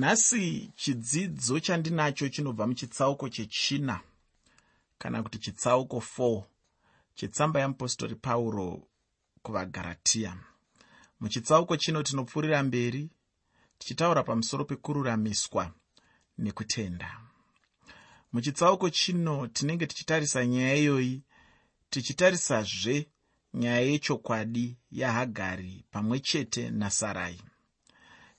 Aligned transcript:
nhasi 0.00 0.72
chidzidzo 0.80 1.60
chandinacho 1.60 2.28
chinobva 2.28 2.66
muchitsauko 2.66 3.28
chechina 3.28 3.96
kana 4.98 5.22
kuti 5.22 5.38
chitsauko 5.38 5.96
4 6.18 6.42
chetsamba 7.14 7.60
yamupostori 7.60 8.14
pauro 8.14 8.68
kuvagaratiya 9.42 10.32
muchitsauko 11.20 11.76
chino 11.76 12.02
tinopfuurira 12.02 12.62
mberi 12.62 13.10
tichitaura 13.78 14.22
pamusoro 14.22 14.64
pekururamiswa 14.64 15.72
nekutenda. 16.38 17.20
Muchitsauko 18.32 18.90
chino 18.90 19.46
tinenge 19.46 19.86
tichitarisa 19.86 20.46
nyaya 20.46 20.74
iyoyi 20.74 21.22
tichitarisazve 21.90 22.96
nyaya 23.54 23.80
yechokwadi 23.80 24.76
yahagari 24.90 25.84
pamwe 25.90 26.20
chete 26.20 26.70
nasarai 26.70 27.40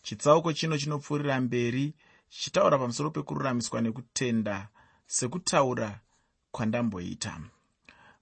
chitsauko 0.01 0.53
chino 0.53 0.77
chinopfuurira 0.77 1.41
mberi 1.41 1.93
chichitaura 2.29 2.77
pamusoro 2.77 3.11
pekururamiswa 3.11 3.81
nekutenda 3.81 4.67
sekutaura 5.07 5.99
kwandamboita. 6.51 7.41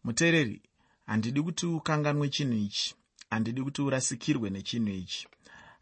Muteereri 0.03 0.61
handidi 1.05 1.41
kuti 1.41 1.65
ukanganwe 1.65 2.29
chinhu 2.29 2.53
ichi 2.53 2.95
handidi 3.29 3.61
kuti 3.63 3.81
urasikirwe 3.81 4.49
nechinhu 4.49 4.89
ichi 4.89 5.27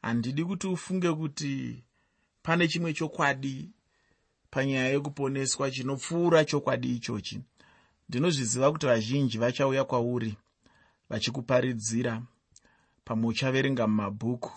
handidi 0.02 0.44
kuti 0.45 0.67
ufunge 0.67 1.13
kuti 1.13 1.84
pane 2.44 2.67
chimwe 2.67 2.94
chokwadi 2.94 3.70
panyaya 4.52 4.88
yekuponeswa 4.89 5.72
chinopfuura 5.72 6.45
chokwadi 6.45 6.95
ichochi. 6.95 7.41
Ndinozviziva 8.09 8.72
kuti 8.72 8.86
vazhinji 8.86 9.38
vachauya 9.38 9.84
kwauri 9.84 10.38
vachikuparidzira 11.09 12.22
pamwe 13.05 13.27
uchaverenga 13.30 13.88
mumabhuku 13.88 14.52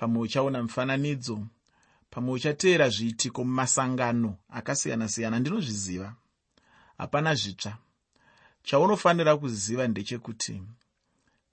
pamwe 0.00 0.22
uchaona 0.22 0.62
mufananidzo 0.62 1.46
pamwe 2.10 2.32
uchateera 2.32 2.88
zviitiko 2.88 3.44
mumasangano 3.44 4.36
akasiyana-siyana 4.48 5.38
ndinozviziva? 5.38 6.14
Hapana 6.98 7.34
zvitsva. 7.34 7.76
Chaunofanira 8.62 9.36
kuziva 9.36 9.88
ndechekuti 9.88 10.62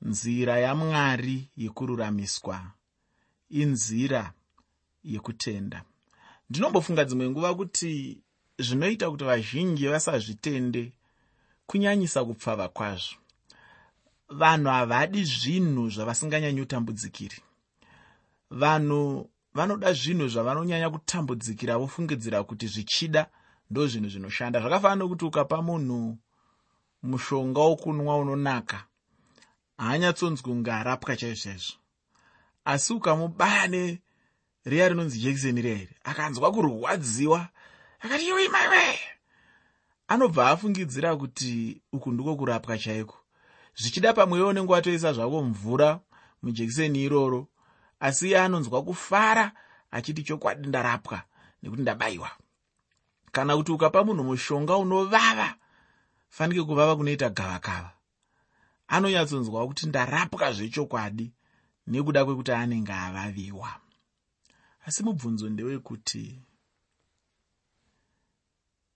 nzira 0.02 0.60
yamwari 0.60 1.50
yekururamiswa 1.58 2.72
inzira 3.50 4.34
yekutenda. 5.04 5.84
Ndinombofunga 6.50 7.06
dzimwe 7.06 7.30
nguva 7.30 7.56
kuti 7.56 8.18
zvinoita 8.60 9.12
kuti 9.12 9.24
vazhinji 9.24 9.88
vasazvitende 9.88 10.94
kunyanyisa 11.68 12.26
kupfava 12.26 12.68
kwazvo. 12.70 13.16
Vanhu 14.30 14.70
havadi 14.70 15.24
zvinhu 15.24 15.90
zvavasinganyanyi 15.90 16.60
kutambudzikiri 16.60 17.40
vanhu 18.52 19.30
vanoda 19.54 19.94
zvinhu 19.94 20.28
zvavanonyanya 20.28 20.90
kutambudzikira 20.90 21.78
vofungidzira 21.78 22.44
kuti 22.44 22.68
zvichida 22.68 23.30
ndo 23.70 23.88
zvinhu 23.88 24.10
zvinoshanda. 24.10 24.60
Zvakafanana 24.60 25.00
nokuti 25.00 25.26
ukapa 25.26 25.62
munhu 25.62 26.18
mushonga 27.04 27.62
wokunwa 27.62 28.18
unonaka 28.18 28.86
haanyatsonzwi 29.78 30.44
kunge 30.44 30.72
arapwa 30.72 31.16
chaizvo 31.16 31.44
chaizvo. 31.44 31.78
Asi 32.66 32.94
ukamubaya 32.94 33.68
neriya 33.68 34.90
rinonzi 34.90 35.20
jekiseni 35.20 35.62
riya 35.62 35.78
here 35.78 35.96
akanzwa 36.04 36.52
kurwadziwa 36.52 37.50
akati 38.00 38.28
iwe 38.28 38.50
maiwe 38.50 39.00
anobva 40.08 40.50
afungidzira 40.50 41.16
kuti 41.16 41.82
uku 41.92 42.12
ndiko 42.12 42.36
kurapwa 42.36 42.78
chaiko. 42.78 43.18
Zvichida 43.76 44.14
pamwewo 44.14 44.50
unenge 44.50 44.74
watoisa 44.74 45.14
zvako 45.14 45.44
mvura 45.44 46.00
mujekiseni 46.44 47.04
iroro 47.04 47.48
asi 48.00 48.28
iye 48.28 48.40
anonzwa 48.42 48.84
kufara 48.84 49.52
achiti 49.92 50.24
chokwadi 50.24 50.68
ndarapwa 50.68 51.22
nekuti 51.64 51.82
ndabayiwa. 51.82 52.32
Kana 53.32 53.58
kuti 53.58 53.72
ukapa 53.72 54.04
munhu 54.04 54.24
mushonga 54.24 54.78
unovava 54.78 55.56
fanike 56.30 56.64
kuvava 56.64 56.96
kunoita 56.96 57.30
gavakava. 57.30 57.92
Anonyatsonzwa 58.88 59.68
kuti 59.68 59.88
ndarapwa 59.88 60.54
zvechokwadi 60.54 61.32
nekuda 61.88 62.26
kwekuti 62.26 62.52
anenge 62.52 62.94
avaviwa. 62.94 63.72
Asi 64.86 65.04
mubvunzo 65.04 65.50
ndewekuti 65.50 66.42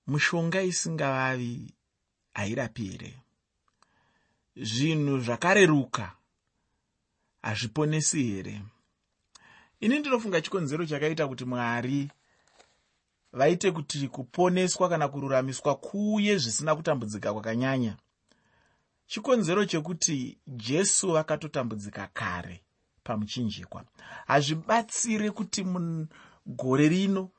mushonga 0.08 0.62
isingavavi 0.62 1.74
hairapi 2.34 2.84
here 2.86 3.14
zvinhu 4.56 5.20
zvakareruka 5.20 6.16
hazviponesi 7.42 8.24
here 8.24 8.62
ini 9.82 10.00
ndinofunga 10.00 10.42
chikonzero 10.42 10.86
chakaita 10.86 11.28
kuti 11.28 11.46
mwari 11.46 12.10
vaite 13.34 13.72
kuti 13.72 14.08
kuponeswa 14.08 14.90
kana 14.90 15.08
kururamiswa 15.08 15.76
kuuye 15.76 16.38
zvisina 16.38 16.76
kutambudzika 16.76 17.34
kwakanyanya. 17.34 17.98
Chikonzero 19.08 19.66
chekuti 19.66 20.38
jesu 20.48 21.12
vakatotambudzika 21.12 22.10
kare 22.14 22.62
pamuchinjikwa. 23.04 23.84
Hazvibatsire 24.28 25.32
kuti 25.32 25.64
mugore 25.64 26.90
rino 26.90 27.30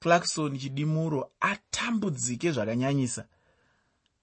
clarkson 0.00 0.58
chidimuro 0.58 1.30
atambudzike 1.40 2.52
zvakanyanyisa. 2.52 3.26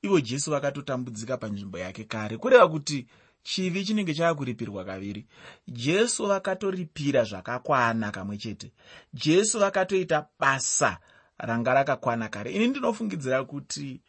Ivo 0.01 0.19
jesu 0.19 0.51
vakatotambudzika 0.51 1.37
panzvimbo 1.37 1.77
yake 1.77 2.03
kare. 2.03 2.37
Kureva 2.37 2.67
kuti 2.67 3.07
chivi 3.49 3.85
chinenge 3.85 4.13
chaakuripirwa 4.13 4.85
kaviri. 4.85 5.25
Jesu 5.67 6.27
vakatoripira 6.27 7.23
zvakakwana 7.23 8.11
kamwe 8.11 8.37
chete. 8.37 8.71
Jesu 9.13 9.59
vakatoita 9.59 10.27
basa 10.39 10.97
ranga 11.37 11.73
rakakwana 11.73 12.29
kare. 12.29 12.51
Ini 12.51 12.67
ndinofungidzira 12.67 13.43
kuti 13.43 14.01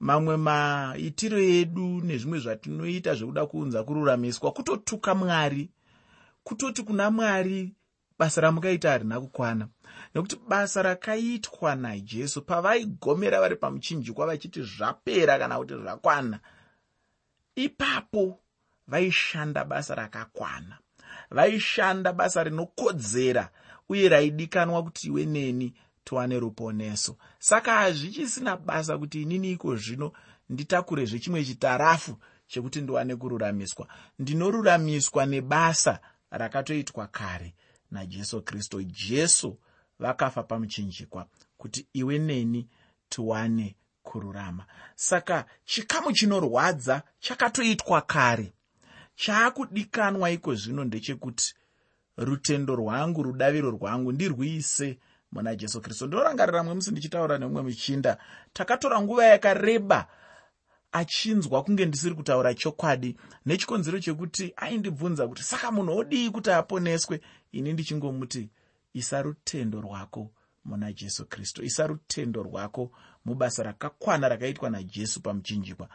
mamwe 0.00 0.36
maitiro 0.36 1.38
edu 1.38 2.00
nezvimwe 2.00 2.38
zvatinoita 2.38 3.14
zvekuda 3.14 3.46
kuunza 3.46 3.84
kururamiswa 3.84 4.52
kutotuka 4.52 5.14
mwari. 5.14 5.70
Kutoti 6.44 6.82
kuna 6.82 7.10
mwari 7.10 7.74
basa 8.18 8.40
ramukaita 8.40 8.90
harina 8.90 9.20
kukwana. 9.20 9.68
Nekuti 10.14 10.36
basa 10.48 10.82
rakaitwa 10.82 11.74
najesu 11.74 12.42
pavaigomera 12.42 13.40
vari 13.40 13.56
pamuchinjikwa 13.56 14.26
vachiti 14.26 14.62
zvapera 14.62 15.38
kana 15.38 15.58
kuti 15.58 15.74
zvakwana 15.74 16.40
ipapo 17.64 18.38
vaishanda 18.88 19.64
basa 19.64 19.94
rakakwana. 19.94 20.78
Vaishanda 21.30 22.12
basa 22.12 22.44
rinokodzera 22.44 23.50
uye 23.88 24.08
raidikanwa 24.08 24.82
kuti 24.82 25.06
iwe 25.06 25.26
neni 25.26 25.74
tiwane 26.04 26.38
ruponeso. 26.38 27.16
Saka 27.38 27.74
hazvichisina 27.74 28.56
basa 28.56 28.98
kuti 28.98 29.22
inini 29.22 29.50
iko 29.52 29.76
zvino 29.76 30.12
nditakure 30.48 31.04
zvechimwe 31.04 31.44
chitarafu 31.44 32.16
chekuti 32.46 32.80
ndiwane 32.80 33.16
kururamiswa. 33.16 33.88
Ndinoruramiswa 34.18 35.26
nebasa 35.26 36.00
rakatoitwa 36.30 37.06
kare 37.06 37.54
najesu 37.90 38.42
kristu. 38.42 38.82
Jesu 38.82 39.58
vakafa 39.98 40.42
pamuchinjikwa 40.42 41.26
kuti 41.56 41.86
iwe 41.92 42.18
neni 42.18 42.68
tiwane 43.08 43.76
kururama. 44.10 44.64
Saka 44.94 45.44
chikamu 45.64 46.12
chinorwadza 46.12 47.02
chakatoitwa 47.20 48.00
kare. 48.00 48.52
Chaakudikanwa 49.14 50.30
iko 50.30 50.54
zvino 50.54 50.84
ndechekuti 50.84 51.54
rutendo 52.16 52.76
rwangu 52.76 53.22
rudaviro 53.22 53.70
rwangu 53.70 54.12
ndirwise 54.12 54.98
muna 55.32 55.54
jesu 55.56 55.80
kristu. 55.80 56.06
Ndinorangarira 56.06 56.62
mwe 56.62 56.74
musi 56.74 56.90
ndichitaura 56.90 57.38
nemumwe 57.38 57.62
muchinda. 57.62 58.18
Takatora 58.52 59.00
nguva 59.02 59.24
yakareba 59.24 60.06
achinzwa 60.92 61.62
kunge 61.62 61.86
ndisiri 61.86 62.14
kutaura 62.14 62.54
chokwadi 62.54 63.16
nechikonzero 63.46 63.98
chekuti 64.00 64.52
aindibvunza 64.56 65.28
kuti 65.28 65.42
saka 65.42 65.70
munhu 65.70 65.96
odii 65.98 66.30
kuti 66.30 66.50
aponeswe? 66.50 67.20
Ini 67.52 67.72
ndichingomuti 67.72 68.50
isa 68.94 69.22
rutendo 69.22 69.80
rwako 69.80 70.30
muna 70.64 70.92
jesu 70.92 71.26
kristu 71.26 71.64
isa 71.64 71.86
rutendo 71.86 72.42
rwako 72.42 72.90
mubasa 73.24 73.62
rakakwana 73.62 74.28
rakaitwa 74.28 74.70
najesu 74.70 75.20
pamuchinjikwa. 75.20 75.88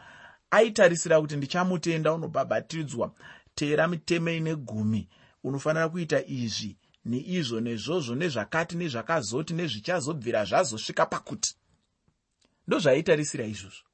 Aitarisira 0.51 1.21
kuti 1.21 1.35
ndichamutenda 1.37 2.13
unobhabhatidzwa. 2.13 3.11
Teera 3.55 3.87
mitemo 3.87 4.29
ine 4.29 4.55
gumi. 4.55 5.09
Unofanira 5.43 5.89
kuita 5.89 6.25
izvi 6.25 6.77
neizvo 7.05 7.59
nezvozvo 7.59 8.15
nezvakati 8.15 8.75
nezvakazoti 8.75 9.53
nezvichazobvira 9.53 10.45
zvazosvika 10.45 11.05
pakuti. 11.05 11.55
Ndozvaaitarisira 12.67 13.45
izvozvo. 13.45 13.85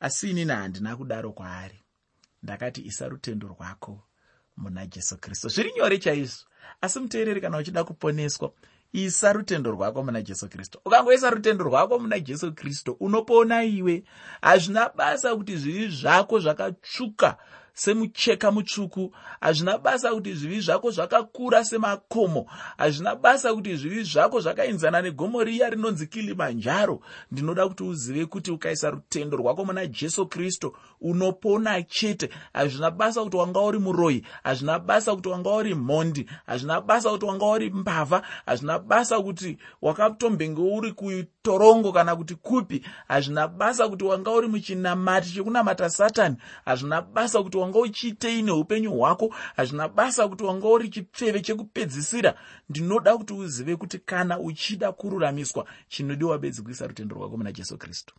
Asi 0.00 0.30
inini 0.30 0.52
handina 0.52 0.96
kudaro 0.96 1.32
kwaari. 1.32 1.82
Ndakati 2.42 2.80
isa 2.80 3.08
rutendo 3.08 3.48
rwako 3.48 4.02
muna 4.56 4.86
jesu 4.86 5.16
kristu. 5.16 5.48
Zviri 5.48 5.72
nyore 5.76 5.98
chaizvo. 5.98 6.44
Asi 6.80 7.00
muteereri 7.00 7.40
kana 7.40 7.58
uchida 7.58 7.84
kuponeswa 7.84 8.52
isa 8.94 9.32
rutendo 9.32 9.70
rwako 9.70 10.02
muna 10.02 10.22
jesu 10.22 10.48
kristu. 10.48 10.78
Ukangoisa 10.84 11.30
rutendo 11.30 11.64
rwako 11.64 11.98
muna 11.98 12.18
jesu 12.20 12.54
kristu 12.54 12.96
unopona 13.00 13.64
iwe. 13.64 14.04
Hazvina 14.42 14.90
basa 14.96 15.36
kuti 15.36 15.56
zviri 15.56 15.88
zvako 15.88 16.40
zvakatsvuka 16.40 17.36
semucheka 17.74 18.50
mutsvuku. 18.50 19.12
Hazvina 19.40 19.78
basa 19.78 20.10
kuti 20.14 20.34
zvivi 20.34 20.60
zvako 20.60 20.90
zvakakura 20.90 21.64
semakomo. 21.64 22.46
Hazvina 22.78 23.14
basa 23.14 23.54
kuti 23.54 23.76
zvivi 23.76 24.02
zvako 24.02 24.40
zvakainzana 24.40 25.02
negomo 25.02 25.44
riya 25.44 25.70
rinonzi 25.70 26.06
kilimanjaro. 26.06 27.00
Ndinoda 27.32 27.68
kuti 27.68 27.82
uzive 27.84 28.26
kuti 28.26 28.50
ukaisa 28.50 28.90
rutendo 28.90 29.36
rwako 29.36 29.64
muna 29.64 29.86
jesu 29.86 30.26
kristu 30.26 30.76
unopona 31.00 31.82
chete. 31.82 32.28
Hazvina 32.52 32.90
basa 32.90 33.24
kuti 33.24 33.36
wanga 33.36 33.60
uri 33.60 33.78
muroyi 33.78 34.24
hazvina 34.42 34.78
basa 34.78 35.14
kuti 35.14 35.28
wanga 35.28 35.50
uri 35.50 35.74
mhondi. 35.74 36.26
Hazvina 36.46 36.80
basa 36.80 37.10
kuti 37.10 37.24
wanga 37.24 37.46
uri 37.46 37.70
mbavha. 37.70 38.22
Hazvina 38.46 38.78
basa 38.78 39.20
kuti 39.20 39.58
wakatombenge 39.82 40.60
uri 40.60 40.92
kutorongo 40.92 41.92
kana 41.92 42.16
kuti 42.16 42.34
kupi. 42.34 42.82
Hazvina 43.08 43.48
basa 43.48 43.88
kuti 43.88 44.04
wanga 44.04 44.30
uri 44.30 44.48
muchinamati 44.48 45.32
chekunamata 45.32 45.90
satani. 45.90 46.36
Hazvina 46.64 47.02
basa 47.02 47.42
kuti 47.42 47.56
wanga 47.64 47.78
uchiitei 47.78 48.42
neupenyu 48.42 48.92
hwako 48.98 49.34
hazvina 49.56 49.88
basa 49.88 50.28
kuti 50.28 50.44
wanga 50.44 50.68
uri 50.68 50.88
chipfeve 50.88 51.40
chekupedzisira. 51.40 52.38
Ndinoda 52.68 53.16
kuti 53.18 53.32
uzive 53.32 53.76
kuti 53.76 53.98
kana 53.98 54.38
uchida 54.40 54.92
kururamiswa 54.92 55.66
chinodiwa 55.88 56.38
bedzi 56.38 56.62
kuisa 56.62 56.86
rutendo 56.86 57.16
rwako 57.16 57.36
muna 57.36 57.52
jesu 57.52 57.78
kristu. 57.78 58.14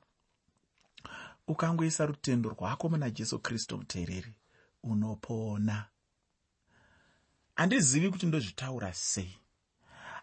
Ukangoisa 1.47 2.05
rutendo 2.05 2.49
rwako 2.49 2.89
muna 2.89 3.09
jesu 3.09 3.39
kristu 3.39 3.77
muteereri 3.77 4.33
unopona. 4.83 5.85
Handizivi 7.55 8.09
kuti 8.09 8.25
ndozvitaura 8.25 8.93
sei. 8.93 9.37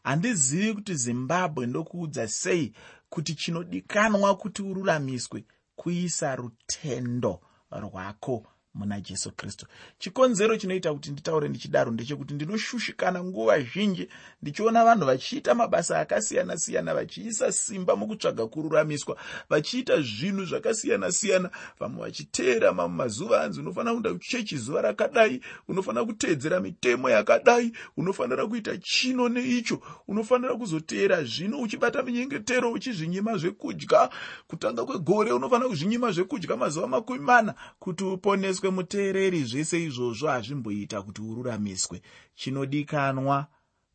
Handizivi 0.05 0.75
kuti 0.75 0.95
zimbabwe 0.95 1.67
ndokuudza 1.67 2.29
sei 2.29 2.73
kuti 3.09 3.35
chinodikanwa 3.35 4.37
kuti 4.37 4.63
ururamiswe 4.63 5.45
kuisa 5.77 6.37
rutendo 6.37 7.41
rwako 7.71 8.47
muna 8.75 9.01
jesu 9.01 9.33
kristu. 9.33 9.67
Chikonzero 9.99 10.57
chinoita 10.57 10.93
kuti 10.93 11.11
nditaure 11.11 11.49
ndichidaro 11.49 11.91
ndechekuti 11.91 12.35
ndinoshushikana 12.35 13.25
nguva 13.25 13.61
zhinji 13.61 14.09
ndichiona 14.43 14.85
vanhu 14.85 15.07
vachiita 15.07 15.55
mabasa 15.55 16.01
akasiyana-siyana 16.01 16.95
vachiisa 16.95 17.53
simba 17.53 17.97
mukutsvaga 17.97 18.47
kururamiswa 18.47 19.17
vachiita 19.51 20.01
zvinhu 20.01 20.45
zvakasiyana-siyana. 20.45 21.51
Vamwe 21.81 22.03
vachiteera 22.03 22.73
mamwe 22.73 22.97
mazuva 22.97 23.43
anzi 23.43 23.61
unofanira 23.61 23.93
kuenda 23.93 24.13
kuchechi 24.13 24.57
zuva 24.57 24.83
rakadai 24.83 25.41
unofanira 25.69 26.05
kuteedzera 26.05 26.61
mitemo 26.61 27.11
yakadai 27.11 27.73
unofanira 27.97 28.47
kuita 28.47 28.77
chino 28.77 29.29
neicho 29.29 29.81
unofanira 30.09 30.55
kuzoteera 30.55 31.25
zvino 31.25 31.61
uchibata 31.61 32.03
minyengetero 32.03 32.73
uchizvinyima 32.73 33.37
zvekudya. 33.37 34.11
Kutanga 34.47 34.85
kwegore 34.85 35.33
unofanira 35.33 35.69
kuzvinyima 35.69 36.13
zvekudya 36.13 36.57
mazuva 36.57 36.87
makumi 36.87 37.19
mana 37.19 37.55
kuti 37.79 38.05
uponeswe 38.05 38.62
uiswe 38.63 38.71
muteereri 38.71 39.45
zvese 39.45 39.83
izvozvo 39.83 40.29
hazvimboita 40.29 41.03
kuti 41.03 41.23
ururamiswe. 41.23 42.03
Chinodikanwa 42.35 43.47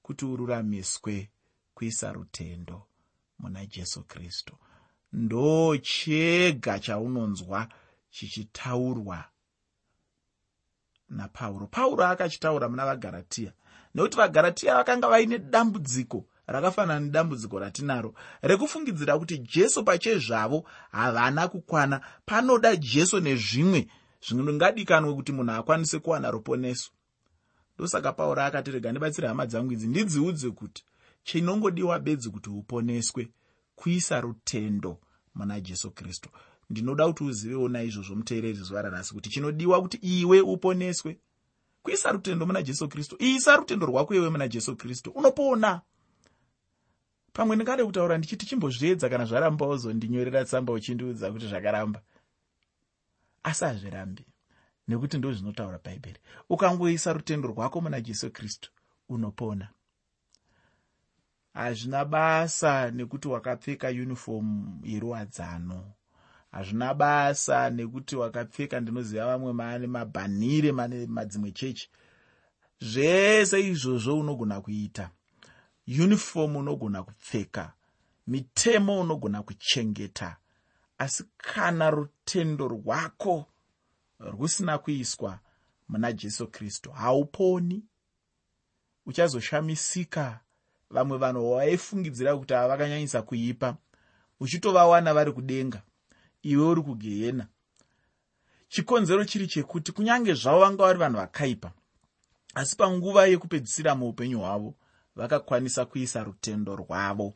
kuti 0.01 0.25
ururamiswe 0.25 1.29
kuisa 1.73 2.13
rutendo 2.13 2.87
muna 3.39 3.65
jesu 3.65 4.03
kristu. 4.03 4.57
Ndo 5.13 5.77
chega 5.77 6.79
chaunonzwa 6.79 7.67
chichitaurwa 8.09 9.23
napauro. 11.09 11.67
Pauro 11.67 12.05
akachitaura 12.05 12.69
muna 12.69 12.85
vagaratiya 12.85 13.53
nekuti 13.95 14.17
vagaratiya 14.17 14.75
vakanga 14.75 15.07
vaine 15.07 15.39
dambudziko 15.39 16.25
rakafanana 16.47 16.99
nedambudziko 16.99 17.59
ratinaro 17.59 18.13
rekufungidzira 18.41 19.17
kuti 19.19 19.37
jesu 19.37 19.83
pachezvavo 19.83 20.65
havana 20.91 21.47
kukwana. 21.47 22.01
Panoda 22.25 22.75
jesu 22.75 23.19
nezvimwe 23.19 23.87
zvingadikanwe 24.25 25.13
kuti 25.13 25.31
munhu 25.31 25.51
akwanise 25.51 25.99
kuwana 25.99 26.31
ruponeso. 26.31 26.91
Ndosaka 27.75 28.13
pauro 28.13 28.41
akati 28.41 28.71
rega 28.71 28.91
ndibatsire 28.91 29.27
hama 29.27 29.45
dzangu 29.45 29.73
idzi 29.73 29.87
ndidziudze 29.87 30.49
kuti 30.51 30.83
chinongodiwa 31.23 31.99
bedzi 31.99 32.29
kuti 32.29 32.49
uponeswe 32.49 33.27
kuisa 33.75 34.21
rutendo 34.21 34.99
muna 35.35 35.59
jesu 35.61 35.91
kristu. 35.91 36.29
Ndinoda 36.69 37.07
kuti 37.07 37.23
uzivewo 37.23 37.69
naizvozvo 37.69 38.15
muteereri 38.15 38.53
zuva 38.53 38.81
ranhasi 38.81 39.13
kuti 39.13 39.29
chinodiwa 39.29 39.81
kuti 39.81 39.97
iwe 39.97 40.41
uponeswe. 40.41 41.17
Kuisa 41.83 42.11
rutendo 42.11 42.45
muna 42.45 42.61
jesu 42.61 42.89
kristu 42.89 43.15
isa 43.19 43.55
rutendo 43.55 43.85
rwako 43.85 44.13
iwe 44.15 44.29
muna 44.29 44.47
jesu 44.47 44.75
kristu 44.75 45.09
unopona. 45.11 45.81
Pamwe 47.33 47.55
ndingade 47.55 47.85
kutaura 47.85 48.17
ndichiti 48.17 48.45
chimbozviedza 48.45 49.09
kana 49.09 49.25
zvaramba 49.25 49.67
uzondinyorera 49.67 50.45
tsamba 50.45 50.73
uchindiudza 50.73 51.31
kuti 51.31 51.47
zvakaramba 51.47 52.01
asi 53.47 53.63
hazvirambi 53.65 54.25
nekuti 54.87 55.17
ndo 55.17 55.33
zvinotaura 55.33 55.79
bhaibheri. 55.85 56.19
Ukangoisa 56.49 57.13
rutendo 57.13 57.47
rwako 57.47 57.81
muna 57.81 58.01
jesu 58.01 58.31
kristu 58.31 58.71
unopona. 59.09 59.69
Hazvina 61.53 62.05
basa 62.05 62.91
nekuti 62.91 63.27
wakapfeka 63.27 63.89
yunifomu 63.89 64.81
yeruwadzano. 64.83 65.93
Hazvina 66.51 66.93
basa 66.93 67.69
nekuti 67.69 68.15
wakapfeka 68.15 68.79
ndinoziva 68.79 69.25
vamwe 69.25 69.53
maane 69.53 69.87
mabhanire 69.87 70.71
mane 70.71 71.05
madzimwe 71.05 71.51
chechi. 71.51 71.89
Zvese 72.79 73.61
izvozvo 73.61 74.19
unogona 74.19 74.61
kuita. 74.61 75.09
Yunifomu 75.87 76.59
unogona 76.59 77.03
kupfeka. 77.03 77.73
Mitemo 78.27 78.99
unogona 78.99 79.43
kuchengeta 79.43 80.37
asi 80.97 81.23
kana 81.37 81.89
rutendo 81.89 82.67
rwako 82.67 83.45
rusina 84.19 84.77
kuiswa 84.77 85.39
muna 85.89 86.13
jesu 86.13 86.47
kristu 86.47 86.91
hauponi. 86.91 87.83
Uchazoshamisika 89.05 90.39
vamwe 90.89 91.17
vanhu 91.17 91.51
waifungidzira 91.51 92.37
kuti 92.37 92.53
havakanyanyisa 92.53 93.21
kuipa. 93.21 93.77
Uchitovawana 94.39 95.13
vari 95.13 95.31
kudenga. 95.31 95.81
Iwe 96.41 96.65
uri 96.65 96.81
kugehena. 96.81 97.47
Chikonzero 98.67 99.25
chiri 99.25 99.47
chekuti 99.47 99.91
kunyange 99.91 100.33
zvavo 100.33 100.59
vanga 100.59 100.83
vari 100.83 100.99
vanhu 100.99 101.17
vakaipa 101.17 101.71
asi 102.57 102.75
panguva 102.75 103.27
yekupedzisira 103.27 103.95
muupenyu 103.95 104.39
hwavo 104.39 104.75
vakakwanisa 105.15 105.85
kuisa 105.85 106.23
rutendo 106.23 106.75
rwavo 106.75 107.33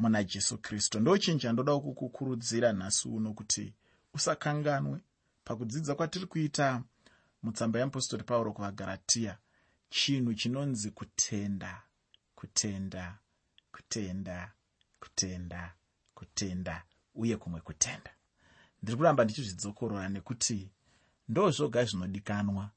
muna 0.00 0.24
jesu 0.24 0.58
kristu. 0.58 1.00
Ndo 1.00 1.18
chinhu 1.18 1.38
chandoda 1.40 1.78
kukukurudzira 1.78 2.72
nhasi 2.72 3.08
uno 3.08 3.32
kuti 3.34 3.74
usakanganwe. 4.14 5.00
Pakudzidza 5.44 5.94
kwatiri 5.94 6.26
kuita 6.26 6.82
mutsamba 7.42 7.78
yeapostori 7.78 8.24
pauro 8.24 8.52
kuvagaratiya 8.52 9.38
chinhu 9.90 10.34
chinonzi 10.34 10.90
kutenda 10.90 11.82
kutenda 12.34 13.18
kutenda 13.72 14.52
kutenda 15.00 15.74
kutenda 16.14 16.82
uye 17.14 17.36
kumwe 17.36 17.60
kutenda. 17.60 18.10
Ndiri 18.82 18.96
kuramba 18.96 19.24
ndichizvidzokorora 19.24 20.08
nekuti 20.08 20.70
ndo 21.28 21.50
zvoga 21.50 21.84
zvinodikanwa 21.84 22.70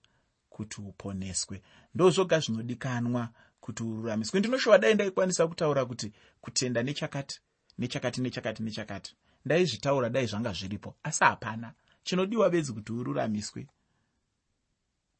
kuti 0.50 0.81
uponeswe. 0.81 1.62
Ndo 1.95 2.09
zvoga 2.09 2.39
zvinodikanwa 2.39 3.29
kuti 3.63 3.84
ururamiswe. 3.84 4.39
Ndinoshuva 4.39 4.77
dai 4.77 4.93
ndaikwanisa 4.93 5.48
kutaura 5.48 5.86
kuti 5.86 6.12
kutenda 6.41 6.84
nechakati 6.84 7.39
nechakati 7.77 8.22
nechakati 8.22 8.63
nechakati. 8.63 9.15
Ndaizvitaura 9.46 10.10
dai 10.10 10.25
zvanga 10.27 10.53
zviripo 10.53 10.96
asi 11.03 11.24
hapana. 11.24 11.74
Chinodiwa 12.03 12.50
bedzi 12.50 12.74
kuti 12.74 12.91
ururamiswe. 12.91 13.67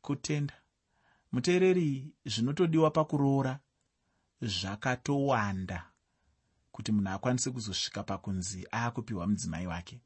Kutenda. 0.02 0.54
Muteereri 1.32 2.14
zvinotodiwa 2.26 2.92
pakuroora 2.92 3.60
zvakatowanda 4.42 5.90
kuti 6.72 6.92
munhu 6.92 7.10
akwanise 7.10 7.52
kuzosvika 7.52 8.04
pakunzi 8.04 8.68
aakupiwa 8.74 9.28
mudzimai 9.28 9.68
wake. 9.68 10.02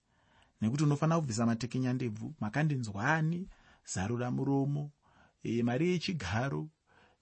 Nekuti 0.61 0.83
unofanira 0.83 1.19
kubvisa 1.19 1.45
matekenya 1.45 1.93
ndebvu 1.93 2.35
makandinzwani 2.39 3.49
zarura 3.85 4.31
muromo 4.31 4.91
e, 5.43 5.63
mari 5.63 5.89
yechigaro 5.89 6.69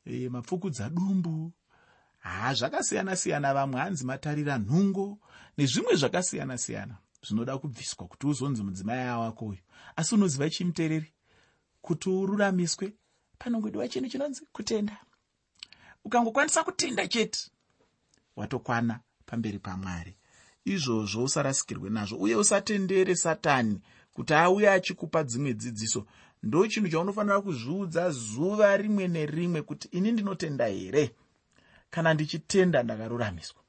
e, 0.06 0.30
mapfukudza 0.30 0.90
dumbu 0.90 1.52
haa 2.18 2.54
zvakasiyana-siyana 2.54 3.54
vamwe 3.54 3.80
hanzi 3.80 4.06
matarira 4.06 4.58
nhungo 4.58 5.18
nezvimwe 5.58 5.96
zvakasiyana-siyana 5.96 6.96
zvinoda 7.26 7.58
kubviswa 7.58 8.08
kuti 8.08 8.28
uzonzi 8.28 8.64
mudzimai 8.64 9.08
awako 9.08 9.46
uyu. 9.46 9.62
Asi 9.96 10.16
unoziva 10.16 10.50
chimuteereri 10.50 11.14
kuti 11.82 12.10
ururamiswe? 12.10 12.94
Panongodiwa 13.38 13.88
chinhu 13.88 14.10
chinonzi 14.10 14.42
kutenda. 14.52 14.98
Ukangokwanisa 16.04 16.64
kutenda 16.64 17.08
chete 17.08 17.40
watokwana 18.36 19.00
pamberi 19.26 19.60
pamwari. 19.60 20.18
Izvozvo 20.66 21.24
usarasikirwe 21.24 21.90
nazvo 21.90 22.18
uye 22.18 22.36
usatendere 22.36 23.16
satani 23.16 23.82
kuti 24.14 24.34
auye 24.34 24.70
achikupa 24.70 25.24
dzimwe 25.24 25.54
dzidziso 25.54 26.06
ndo 26.46 26.68
chinhu 26.68 26.90
chaunofanira 26.90 27.42
kuzviudza 27.42 28.10
zuva 28.12 28.78
rimwe 28.78 29.08
nerimwe 29.08 29.62
kuti 29.62 29.88
ini 29.92 30.12
ndinotenda 30.12 30.66
here? 30.68 31.16
Kana 31.90 32.14
ndichitenda 32.14 32.84
ndakaruramiswa 32.84 33.62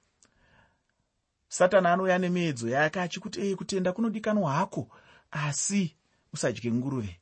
satani 1.49 1.87
anouya 1.87 2.19
nemiedzo 2.19 2.69
yake 2.69 3.01
achikuti 3.01 3.41
ei 3.41 3.57
kutenda 3.57 3.93
kunodikanwa 3.93 4.53
hako 4.53 4.89
asi 5.31 5.97
usadye 6.33 6.73
nguruve. 6.73 7.21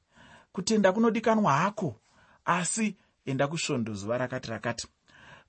Kutenda 0.53 0.93
kunodikanwa 0.93 1.53
hako 1.53 2.01
asi 2.45 2.97
enda 3.27 3.49
kusvondo 3.49 3.95
zuva 3.95 4.19
rakati 4.19 4.51
rakati. 4.51 4.87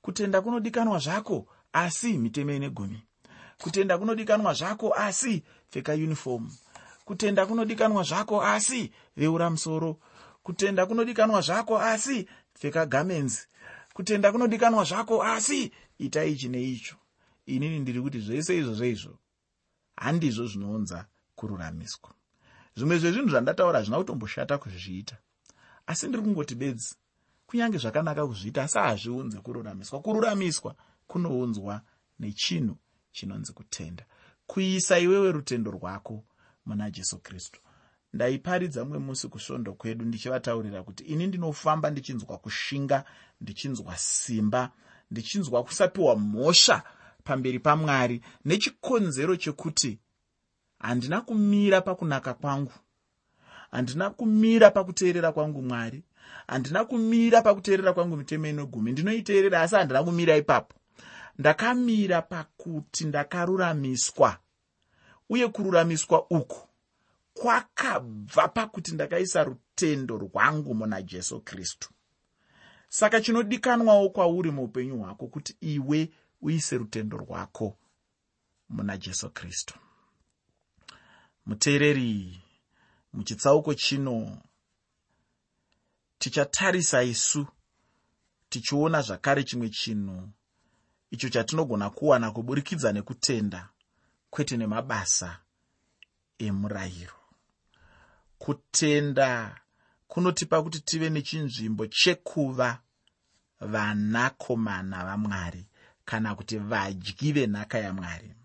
Kutenda 0.01 0.41
kunodikanwa 0.41 0.99
zvako 0.99 1.47
asi 1.73 2.17
mitemo 2.17 2.51
ine 2.53 2.69
gumi. 2.69 3.01
Kutenda 3.57 3.97
kunodikanwa 3.97 4.53
zvako 4.53 4.93
asi 4.93 5.43
pfeka 5.69 5.93
yunifomu 5.93 6.51
kutenda 7.05 7.45
kunodikanwa 7.45 8.03
zvako 8.03 8.43
asi 8.43 8.91
veura 9.17 9.49
musoro 9.49 9.99
kutenda 10.43 10.85
kunodikanwa 10.85 11.41
zvako 11.41 11.79
asi 11.79 12.27
pfeka 12.53 12.85
gamenzi 12.85 13.47
kutenda 13.93 14.31
kunodikanwa 14.31 14.83
zvako 14.83 15.23
asi 15.23 15.71
ita 15.97 16.23
ichi 16.25 16.49
neicho 16.49 16.95
inini 17.45 17.79
ndiri 17.79 18.01
kuti 18.01 18.19
zvese 18.19 18.57
izvozvo 18.57 18.85
izvo 18.85 19.17
handizvo 19.95 20.47
zvinounza 20.47 21.05
kururamiswa. 21.35 22.09
Zvimwe 22.75 22.97
zvezvinhu 22.99 23.29
zvandataura 23.29 23.79
hazvina 23.79 23.97
kutomboshata 23.97 24.57
kuzviita. 24.57 25.17
Asi 25.87 26.07
ndiri 26.07 26.23
kungoti 26.23 26.55
bedzi 26.55 26.95
kunyange 27.47 27.77
zvakanaka 27.77 28.27
kuzviita 28.27 28.63
asi 28.63 28.77
hazviunze 28.77 29.37
kururamiswa. 29.39 30.01
Kururamiswa 30.01 30.75
kunounzwa 31.07 31.81
nechinhu 32.19 32.77
chinonzi 33.11 33.53
kutenda. 33.53 34.05
Kuisa 34.47 34.99
iwewe 34.99 35.31
rutendo 35.31 35.71
rwako 35.71 36.23
muna 36.65 36.91
jesu 36.91 37.19
kristu. 37.19 37.59
Ndaiparidza 38.13 38.83
mumwe 38.83 38.99
musi 38.99 39.27
kusvondo 39.27 39.73
kwedu 39.73 40.05
ndichivataurira 40.05 40.83
kuti 40.83 41.03
ini 41.03 41.27
ndinofamba 41.27 41.89
ndichinzwa 41.89 42.37
kushinga 42.37 43.03
ndichinzwa 43.41 43.97
simba 43.97 44.71
ndichinzwa 45.11 45.63
kusapiwa 45.63 46.15
mhosva 46.15 46.83
pamberi 47.23 47.59
pamwari 47.59 48.21
nechikonzero 48.45 49.35
chekuti 49.35 49.99
handina 50.79 51.21
kumira 51.21 51.81
pakunaka 51.81 52.33
kwangu. 52.33 52.71
Handina 53.71 54.09
kumira 54.09 54.71
pakuteerera 54.71 55.31
kwangu 55.31 55.61
mwari. 55.61 56.03
Handina 56.47 56.85
kumira 56.85 57.41
pakuteerera 57.41 57.93
kwangu 57.93 58.17
mitemo 58.17 58.47
inogumi 58.47 58.91
ndinoiteerera 58.91 59.61
asi 59.61 59.75
handina 59.75 60.03
kumira 60.03 60.37
ipapo. 60.37 60.75
Ndakamira 61.37 62.21
pakuti 62.21 63.05
ndakaruramiswa 63.05 64.37
uye 65.29 65.47
kururamiswa 65.47 66.25
uku 66.29 66.67
kwakabva 67.33 68.47
pakuti 68.47 68.91
ndakaisa 68.91 69.43
rutendo 69.43 70.17
rwangu 70.17 70.75
muna 70.75 71.01
jesu 71.01 71.41
kristu. 71.41 71.89
Saka 72.89 73.21
chinodikanwawo 73.21 74.09
kwauri 74.09 74.51
muupenyu 74.51 74.97
hwako 74.99 75.27
kuti 75.27 75.57
iwe 75.61 76.09
uise 76.41 76.77
rutendo 76.77 77.17
rwako 77.17 77.77
muna 78.69 78.97
jesu 78.97 79.29
kristu. 79.29 79.73
Muteereri 81.45 82.41
muchitsauko 83.13 83.73
chino 83.73 84.37
tichatarisa 86.19 87.03
isu 87.03 87.47
tichiona 88.49 89.01
zvakare 89.01 89.43
chimwe 89.43 89.69
chinhu 89.69 90.29
icho 91.11 91.29
chatinogona 91.29 91.89
kuwana 91.89 92.31
kuburikidza 92.31 92.91
nekutenda 92.91 93.69
kwete 94.35 94.57
nemabasa 94.57 95.39
emurayiro. 96.39 97.19
Kutenda 98.37 99.59
kunotipa 100.07 100.63
kuti 100.63 100.79
tive 100.79 101.09
nechinzvimbo 101.09 101.87
chekuva 101.87 102.79
vanakomana 103.61 105.05
vamwari 105.07 105.65
kana 106.05 106.35
kuti 106.35 106.57
vadyi 106.57 107.31
venhaka 107.31 107.77
yamwari. 107.79 108.35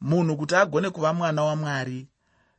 Munhu 0.00 0.36
kuti 0.36 0.54
agone 0.54 0.90
kuva 0.90 1.12
mwana 1.14 1.44
wamwari 1.44 2.08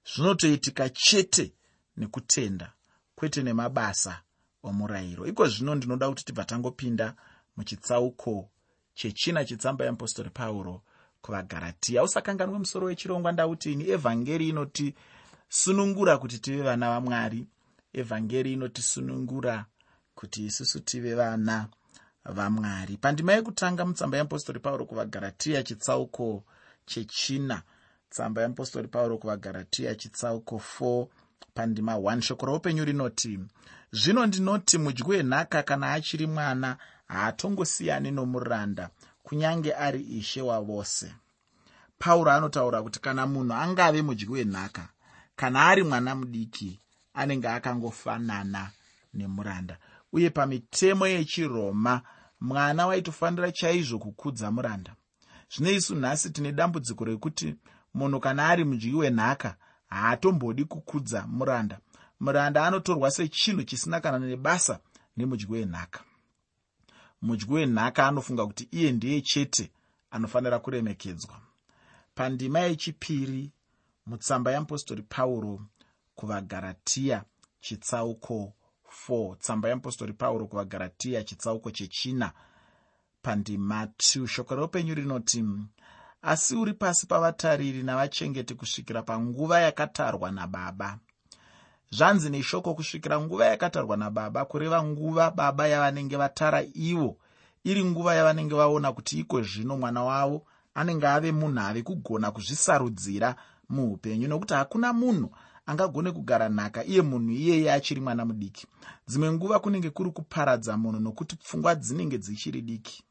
zvinotoitika 0.05 0.89
chete 0.89 1.53
nekutenda 1.97 2.73
kwete 3.15 3.43
nemabasa 3.43 4.21
omurayiro. 4.63 5.25
Iko 5.27 5.47
zvino 5.47 5.75
ndinoda 5.75 6.09
kuti 6.09 6.25
tibva 6.25 6.45
tangopinda 6.45 7.15
muchitsauko 7.57 8.49
chechina 8.93 9.45
chitsamba 9.45 9.85
yeapostori 9.85 10.29
pauro 10.29 10.83
kuvagaratiya 11.25 12.03
usakanganwe 12.03 12.59
musoro 12.59 12.87
wechirongwa 12.87 13.31
ndauti 13.31 13.71
ini 13.71 13.89
evhangeri 13.89 14.49
inotisunungura 14.49 16.17
kuti 16.17 16.39
tive 16.39 16.61
vana 16.61 16.89
vamwari 16.93 17.47
evhangeri 17.93 18.53
inotisunungura 18.53 19.65
kuti 20.15 20.45
isusu 20.45 20.79
tive 20.79 21.15
vana 21.15 21.67
vamwari 22.25 22.97
pandima 22.97 23.33
yekutanga 23.33 23.85
mutsamba 23.85 24.17
yeapostori 24.17 24.59
pauro 24.59 24.85
kuvagaratiya 24.85 25.63
chitsauko 25.63 26.43
chechina. 26.85 27.61
Tsamba 28.09 28.41
yeapostori 28.41 28.87
pauro 28.87 29.17
kuvagaratiya 29.17 29.95
chitsauko 29.95 30.61
4 30.79 31.07
pandima 31.53 31.93
1 31.95 32.21
shoko 32.21 32.45
roupenyu 32.45 32.85
rinoti 32.85 33.39
zvino 33.91 34.25
ndinoti 34.25 34.77
mudyi 34.77 35.03
wenhaka 35.07 35.63
kana 35.63 35.93
achiri 35.93 36.27
mwana 36.27 36.77
haatongosiyani 37.07 38.11
nomuranda 38.11 38.89
kunyange 39.25 39.73
ari 39.73 40.01
ishe 40.01 40.41
wavose. 40.41 41.13
Pauro 41.99 42.31
anotaura 42.31 42.81
kuti 42.83 42.99
kana 42.99 43.27
munhu 43.27 43.53
angave 43.53 44.01
mudyi 44.01 44.27
wenhaka 44.27 44.89
kana 45.35 45.65
ari 45.65 45.83
mwana 45.83 46.15
mudiki 46.15 46.79
anenge 47.13 47.47
akangofanana 47.49 48.71
nemuranda. 49.13 49.77
Uye 50.13 50.29
pamitemo 50.29 51.07
yechiroma 51.07 52.01
mwana 52.39 52.87
waitofanira 52.87 53.51
chaizvo 53.51 53.99
kukudza 53.99 54.51
muranda. 54.51 54.95
Zvino 55.51 55.71
isu 55.71 55.95
nhasi 55.95 56.29
tine 56.29 56.51
dambudziko 56.51 57.05
rekuti 57.05 57.55
munhu 57.93 58.19
kana 58.19 58.47
ari 58.49 58.63
mudyi 58.63 58.93
wenhaka 58.93 59.55
haatombodi 59.87 60.65
kukudza 60.65 61.27
muranda. 61.27 61.79
Muranda 62.19 62.67
anotorwa 62.67 63.11
sechinhu 63.11 63.63
chisina 63.63 63.99
kana 64.01 64.19
nebasa 64.19 64.79
nemudyi 65.17 65.45
wenhaka 65.49 65.99
mudyi 67.21 67.45
wenhaka 67.53 68.07
anofunga 68.07 68.45
kuti 68.45 68.67
iye 68.71 68.91
ndiye 68.91 69.21
chete 69.21 69.71
anofanira 70.11 70.59
kuremekedzwa. 70.59 71.41
Pandima 72.15 72.59
yechipiri 72.59 73.51
mutsamba 74.05 74.51
yeapostori 74.51 75.01
pauro 75.01 75.61
kuvagaratiya 76.15 77.23
chitsauko 77.61 78.53
4 79.09 79.35
tsamba 79.37 79.69
yeapostori 79.69 80.13
pauro 80.13 80.47
kuvagaratiya 80.47 81.23
chitsauko 81.23 81.71
chechina. 81.71 82.31
Pandima 83.21 83.85
2 83.85 84.27
shoko 84.27 84.55
reupenyu 84.55 84.95
rinoti 84.95 85.45
asi 86.21 86.55
uri 86.55 86.73
pasi 86.73 87.07
pavatariri 87.07 87.83
navachengeti 87.83 88.55
kusvikira 88.55 89.01
panguva 89.01 89.59
yakatarwa 89.59 90.31
nababa 90.31 90.99
zvanzi 91.91 92.29
neshoko 92.29 92.73
kusvikira 92.75 93.21
nguva 93.21 93.45
yakatarwa 93.45 93.97
nababa 93.97 94.45
kureva 94.45 94.83
nguva 94.83 95.31
baba 95.31 95.67
yavanenge 95.67 96.17
vatara 96.17 96.63
ivo. 96.73 97.17
Iri 97.63 97.83
nguva 97.85 98.15
yavanenge 98.15 98.55
vaona 98.55 98.93
kuti 98.93 99.19
iko 99.19 99.41
zvino 99.41 99.77
mwana 99.77 100.03
wavo 100.03 100.45
anenge 100.75 101.07
ave 101.07 101.31
munhu 101.31 101.59
ave 101.59 101.81
kugona 101.81 102.31
kuzvisarudzira 102.31 103.35
muupenyu 103.69 104.27
nokuti 104.27 104.53
hakuna 104.53 104.93
munhu 104.93 105.29
angagone 105.65 106.11
kugara 106.11 106.49
nhaka 106.49 106.85
iye 106.85 107.01
munhu 107.01 107.31
iyeye 107.31 107.71
achiri 107.73 108.01
mwana 108.01 108.25
mudiki. 108.25 108.67
Dzimwe 109.07 109.31
nguva 109.31 109.59
kunenge 109.59 109.89
kuri 109.89 110.11
kuparadza 110.11 110.77
munhu 110.77 110.99
nokuti 110.99 111.35
pfungwa 111.35 111.75
dzinenge 111.75 112.17
dzichiri 112.17 112.61
diki. 112.61 113.03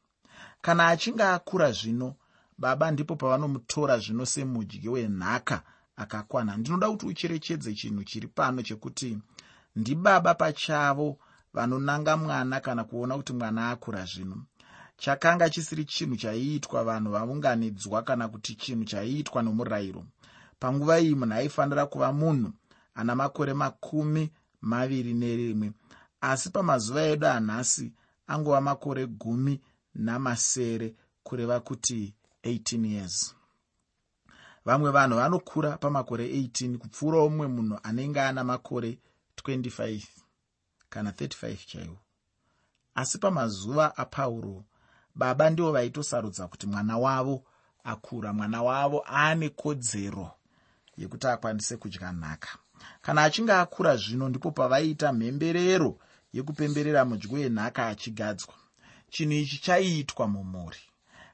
Kana 0.61 0.87
achinge 0.87 1.23
akura 1.23 1.71
zvino 1.71 2.15
baba 2.57 2.91
ndipo 2.91 3.15
pavanomutora 3.15 3.97
zvino 3.99 4.25
semudyi 4.25 4.89
wenhaka 4.89 5.61
akakwana. 5.95 6.57
Ndinoda 6.57 6.89
kuti 6.89 7.05
ucherechedze 7.05 7.73
chinhu 7.73 8.03
chiri 8.03 8.27
pano 8.27 8.61
chekuti 8.61 9.17
ndibaba 9.75 10.33
pachavo 10.33 11.17
vanonanga 11.53 12.17
mwana 12.17 12.59
kana 12.59 12.83
kuona 12.83 13.17
kuti 13.17 13.33
mwana 13.33 13.69
akura 13.69 14.05
zvino. 14.05 14.37
Chakanga 14.97 15.49
chisiri 15.49 15.85
chinhu 15.85 16.15
chaiitwa 16.15 16.83
vanhu 16.83 17.11
vaunganidzwa 17.11 18.03
kana 18.03 18.27
kuti 18.27 18.55
chinhu 18.55 18.83
chaiitwa 18.85 19.41
nomurayiro. 19.43 20.05
Panguva 20.59 20.99
iyi 20.99 21.15
munhu 21.15 21.33
aifanira 21.33 21.85
kuva 21.85 22.13
munhu 22.13 22.51
ana 22.95 23.15
makore 23.15 23.53
makumi 23.53 24.31
maviri 24.61 25.13
nerimwe 25.13 25.71
asi 26.21 26.49
pamazuva 26.49 27.01
edu 27.01 27.27
anhasi 27.27 27.91
angova 28.27 28.61
makore 28.61 29.07
gumi 29.07 29.61
namasere 29.95 30.95
kureva 31.23 31.59
kuti 31.59 32.13
18 32.43 32.85
years 32.85 33.35
vamwe 34.65 34.91
vanhu 34.91 35.15
vanokura 35.17 35.77
pamakore 35.77 36.27
18 36.27 36.77
kupfuurawo 36.77 37.29
mumwe 37.29 37.47
munhu 37.47 37.79
anenge 37.83 38.21
ana 38.21 38.43
makore 38.43 38.97
25 39.43 40.01
kana 40.89 41.11
35 41.11 41.57
chaiwo. 41.65 41.97
Asi 42.95 43.17
pamazuva 43.17 43.97
apauro 43.97 44.63
baba 45.15 45.49
ndivo 45.49 45.71
vaitosarudza 45.71 46.47
kuti 46.47 46.67
mwana 46.67 46.97
wavo 46.97 47.43
akura. 47.83 48.33
Mwana 48.33 48.63
wavo 48.63 49.05
aane 49.07 49.49
kodzero 49.49 50.31
yekuti 50.97 51.27
akwanise 51.27 51.77
kudya 51.77 52.11
nhaka. 52.11 52.57
Kana 53.01 53.23
achinge 53.23 53.53
akura 53.53 53.97
zvino 53.97 54.29
ndipo 54.29 54.51
pavaiita 54.51 55.13
mhemberero 55.13 55.99
yekupemberera 56.33 57.05
mudyi 57.05 57.33
wenhaka 57.33 57.87
achigadzwa. 57.87 58.53
Chinhu 59.09 59.33
ichi 59.33 59.57
chaiitwa 59.57 60.27
mumhuri. 60.27 60.79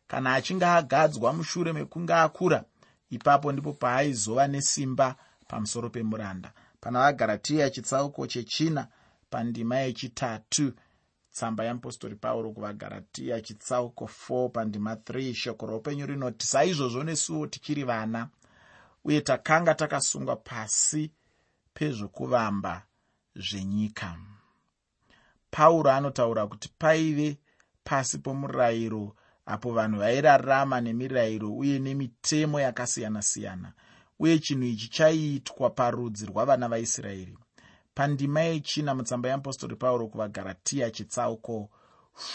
Kana 0.08 0.34
achinge 0.34 0.66
agadzwa 0.66 1.34
mushure 1.34 1.74
mekunge 1.74 2.14
akura 2.14 2.66
ipapo 3.12 3.52
ndipo 3.52 3.74
paaizova 3.74 4.48
nesimba 4.48 5.16
pamusoro 5.48 5.90
pemuranda. 5.90 6.54
Pana 6.82 7.00
vagaratiya 7.00 7.70
chitsauko 7.70 8.28
chechina 8.28 8.88
pandima 9.30 9.76
yechitatu 9.78 10.74
tsamba 11.32 11.64
yeapostori 11.64 12.16
pauro 12.16 12.52
kuvagaratiya 12.52 13.42
chitsauko 13.42 14.10
4 14.30 14.50
pandima 14.50 14.94
3 14.94 15.34
shoko 15.34 15.66
roupenyu 15.66 16.06
rinoti 16.06 16.48
saizvozvo 16.48 17.04
nesuwo 17.04 17.48
tichiri 17.48 17.84
vana 17.84 18.30
uye 19.04 19.22
takanga 19.22 19.74
takasungwa 19.76 20.36
pasi 20.36 21.12
pezvokuvamba 21.74 22.84
zvenyika. 23.36 24.18
Pauro 25.52 25.92
anotaura 25.92 26.48
kuti 26.48 26.70
paive 26.80 27.38
pasi 27.84 28.18
pomurayiro 28.18 29.16
apo 29.46 29.72
vanhu 29.72 30.00
vairarama 30.00 30.82
nemirayiro 30.82 31.54
uye 31.54 31.80
nemitemo 31.80 32.60
yakasiyana-siyana. 32.60 33.74
Uye 34.20 34.40
chinhu 34.40 34.64
ichi 34.64 34.88
chaiitwa 34.90 35.70
parudzi 35.70 36.26
rwavana 36.26 36.68
vaisraeri. 36.70 37.38
Pandima 37.94 38.42
yechina 38.42 38.96
mutsamba 38.96 39.30
yeapostori 39.30 39.76
pauro 39.76 40.08
kuvagaratiya 40.08 40.92
chitsauko 40.92 41.70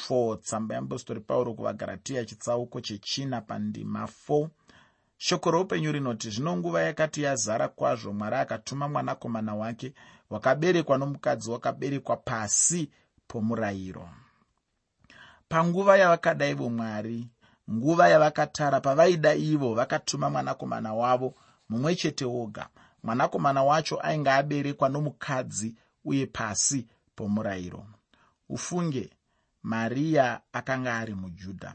4 0.09 0.39
tsamba 0.39 0.75
yeapostori 0.75 1.21
pauro 1.21 1.55
kuvagaratiya 1.55 2.25
chitsauko 2.25 2.81
chechina 2.81 3.41
pandima 3.41 4.09
4 4.29 4.49
shoko 5.19 5.51
roupenyu 5.51 5.93
rinoti 5.93 6.31
zvino 6.31 6.57
nguva 6.57 6.83
yakati 6.83 7.23
yazara 7.23 7.69
kwazvo 7.69 8.13
mwari 8.13 8.37
akatuma 8.37 8.89
mwanakomana 8.89 9.55
wake 9.55 9.95
wakaberekwa 10.31 10.99
nomukadzi 10.99 11.51
wakaberekwa 11.51 12.17
pasi 12.17 12.91
pomurayiro 13.29 14.09
panguva 15.49 15.97
yavakada 15.99 16.49
ivo 16.49 16.71
mwari 16.71 17.29
nguva 17.71 18.09
yavakatara 18.09 18.81
pavaida 18.81 19.35
ivo 19.35 19.75
vakatuma 19.75 20.31
mwanakomana 20.31 20.95
wavo 20.95 21.35
mumwe 21.69 21.95
chete 21.97 22.25
woga. 22.25 22.69
Mwanakomana 23.03 23.63
wacho 23.65 24.01
ainge 24.01 24.31
aberekwa 24.31 24.89
nomukadzi 24.89 25.75
uye 26.05 26.27
pasi 26.27 26.87
pomurayiro. 27.17 27.87
Ufunge 28.49 29.11
mariya 29.63 30.41
akanga 30.53 30.97
ari 30.97 31.15
mujudha. 31.15 31.75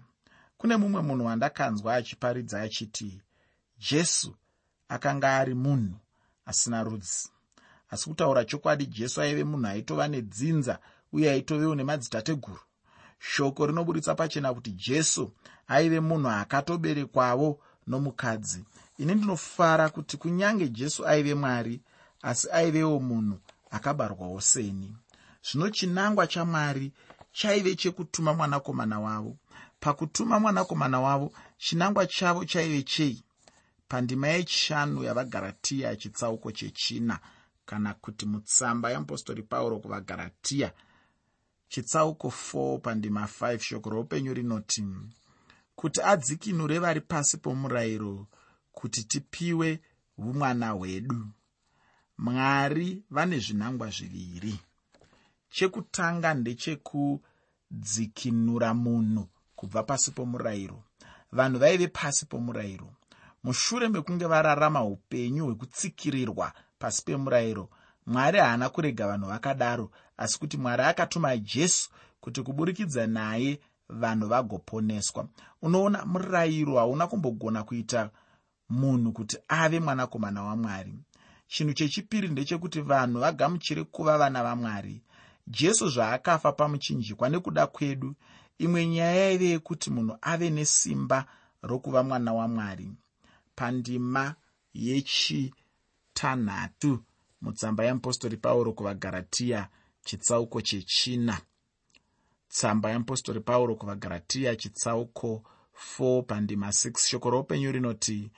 Kune 0.58 0.78
mumwe 0.78 1.02
munhu 1.02 1.26
wandakanzwa 1.26 1.96
achiparidza 1.96 2.62
achiti 2.62 3.22
jesu 3.90 4.36
akanga 4.90 5.38
ari 5.38 5.54
munhu 5.56 5.96
asina 6.46 6.84
rudzi. 6.84 7.30
Asi 7.90 8.10
kutaura 8.10 8.46
chokwadi 8.46 8.86
jesu 8.86 9.22
aive 9.22 9.44
munhu 9.44 9.68
aitova 9.68 10.08
nedzinza 10.08 10.80
uye 11.14 11.32
aitovewo 11.32 11.76
nemadzitateguru 11.76 12.60
shoko 13.22 13.66
rinoburitsa 13.68 14.16
pachena 14.16 14.54
kuti 14.54 14.72
jesu 14.72 15.32
aive 15.68 16.00
munhu 16.00 16.30
akatoberekwavo 16.30 17.60
nomukadzi. 17.88 18.64
Ini 18.98 19.16
ndinofara 19.16 19.90
kuti 19.90 20.18
kunyange 20.18 20.68
jesu 20.68 21.08
aive 21.08 21.34
mwari 21.34 21.82
asi 22.22 22.48
aivewo 22.52 23.00
munhu 23.00 23.40
akabarwawo 23.72 24.42
seni. 24.42 24.96
Zvino 25.44 25.70
chinangwa 25.70 26.28
chamwari 26.28 26.92
chaive 27.32 27.76
chekutuma 27.76 28.34
mwanakomana 28.34 29.00
wavo. 29.00 29.38
Pakutuma 29.80 30.40
mwanakomana 30.40 31.00
wavo 31.02 31.32
chinangwa 31.58 32.06
chavo 32.06 32.46
chaive 32.46 32.84
chei? 32.84 33.24
Pandima 33.88 34.28
yechishanu 34.28 35.04
yavagaratiya 35.04 35.96
chitsauko 35.96 36.52
chechina 36.52 37.20
kana 37.66 37.94
kuti 37.94 38.26
mutsamba 38.26 38.90
yeapostori 38.90 39.44
pauro 39.44 39.80
kuvagaratiya 39.80 40.72
chitsauko 41.72 42.34
4 42.54 42.80
pandima 42.80 43.28
5 43.42 43.60
shoko 43.60 43.90
roupenyu 43.90 44.34
rinoti 44.34 44.84
kuti 45.76 46.02
adzikinure 46.02 46.80
vari 46.80 47.02
pasi 47.02 47.38
pomurayiro 47.38 48.28
kuti 48.72 49.04
tipiwe 49.04 49.82
umwana 50.18 50.70
hwedu. 50.70 51.28
Mwari 52.18 53.04
vane 53.10 53.40
zvinangwa 53.40 53.90
zviviri. 53.90 54.60
Chekutanga 55.50 56.34
ndechekudzikinura 56.34 58.74
munhu 58.74 59.30
kubva 59.56 59.84
pasi 59.84 60.12
pomurayiro. 60.12 60.84
Vanhu 61.32 61.60
vaive 61.60 61.88
pasi 61.88 62.26
pomurayiro. 62.26 62.94
Mushure 63.44 63.90
mekunge 63.90 64.26
vararama 64.26 64.84
upenyu 64.84 65.46
hwekutsikirirwa 65.46 66.54
pasi 66.80 67.06
pemurayiro 67.06 67.70
mwari 68.12 68.40
haana 68.40 68.70
kurega 68.70 69.08
vanhu 69.08 69.28
vakadaro 69.28 69.92
asi 70.18 70.40
kuti 70.40 70.58
mwari 70.58 70.84
akatuma 70.84 71.38
jesu 71.38 71.90
kuti 72.22 72.42
kuburikidza 72.44 73.08
naye 73.08 73.60
vanhu 73.90 74.28
vagoponeswa. 74.28 75.28
Unoona 75.62 76.06
murayiro 76.06 76.78
hauna 76.78 77.08
kumbogona 77.08 77.64
kuita 77.64 78.10
munhu 78.70 79.12
kuti 79.12 79.38
ave 79.48 79.80
mwanakomana 79.80 80.44
wamwari. 80.44 80.94
Chinhu 81.48 81.74
chechipiri 81.74 82.28
ndechekuti 82.28 82.82
vanhu 82.82 83.20
vagamuchire 83.20 83.84
kuva 83.84 84.18
vana 84.18 84.44
vamwari. 84.44 85.02
Jesu 85.48 85.90
zvaakafa 85.90 86.52
pamuchinjikwa 86.52 87.30
nekuda 87.30 87.68
kwedu 87.68 88.16
imwe 88.58 88.88
nyaya 88.88 89.16
yaive 89.16 89.46
yekuti 89.46 89.90
munhu 89.90 90.18
ave 90.22 90.50
nesimba 90.50 91.26
rokuva 91.62 92.04
mwana 92.04 92.34
wamwari. 92.34 92.92
Pandima 93.56 94.36
yechitanhatu 94.74 97.00
mutsamba 97.42 97.84
yeapostori 97.84 98.38
pauro 98.38 98.74
kuvagaratiya 98.74 99.68
chitsauko 100.04 100.62
chechina. 100.62 101.42
Tsamba 102.50 102.90
yeapostori 102.90 103.40
pauro 103.40 103.76
kuvagaratiya 103.76 104.56
chitsauko 104.56 105.44
4 106.00 106.24
pandima 106.24 106.68
6 106.68 107.08
shoko 107.08 107.30
roupenyu 107.30 107.72
rinoti 107.72 108.32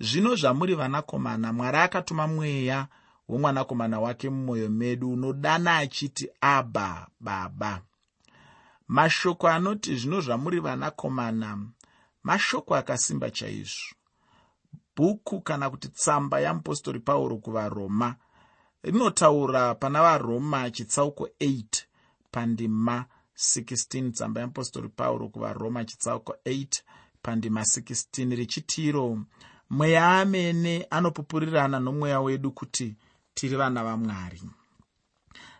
zvino 0.00 0.34
zvamuri 0.36 0.74
vanakomana 0.74 1.52
mwari 1.52 1.78
akatuma 1.78 2.26
mweya 2.26 2.88
womwanakomana 3.28 4.00
wake 4.00 4.30
mumwoyo 4.30 4.68
medu 4.68 5.12
unodana 5.12 5.76
achiti 5.76 6.28
abha 6.40 7.06
baba 7.20 7.82
mashoko 8.88 9.48
anoti 9.48 9.96
zvino 9.96 10.20
zvamuri 10.20 10.60
vanakomana 10.60 11.58
mashoko 12.22 12.76
akasimba 12.76 13.30
chaizvo. 13.30 13.94
Bhuku 14.96 15.40
kana 15.40 15.70
kuti 15.70 15.88
tsamba 15.88 16.40
yeapostori 16.40 17.00
pauro 17.00 17.36
kuvaroma 17.36 18.16
rinotaura 18.82 19.74
pana 19.74 20.02
varoma 20.02 20.70
chitsauko 20.70 21.28
8 21.40 21.64
pandima 22.30 23.04
16 23.36 24.10
tsamba 24.12 24.40
yeapostori 24.40 24.88
pauro 24.88 25.28
kuvaroma 25.28 25.84
chitsauko 25.84 26.32
8 26.46 26.66
pandima 27.22 27.60
16 27.60 28.36
richitiro 28.36 29.18
mweya 29.70 30.20
amene 30.20 30.86
anopupurirana 30.90 31.80
nomweya 31.80 32.20
wedu 32.20 32.52
kuti 32.52 32.96
tiri 33.34 33.56
vana 33.56 33.84
vamwari. 33.84 34.42